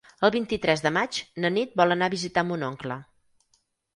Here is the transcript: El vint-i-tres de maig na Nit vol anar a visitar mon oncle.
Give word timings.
El 0.27 0.31
vint-i-tres 0.35 0.81
de 0.85 0.91
maig 0.95 1.19
na 1.43 1.51
Nit 1.57 1.77
vol 1.81 1.95
anar 1.97 2.09
a 2.11 2.13
visitar 2.15 2.45
mon 2.53 2.65
oncle. 2.71 2.97